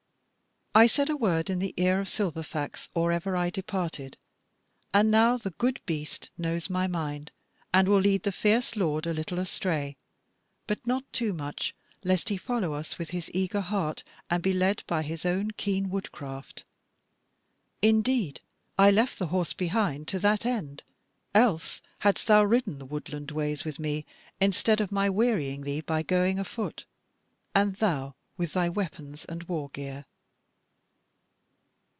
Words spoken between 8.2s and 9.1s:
the fierce lord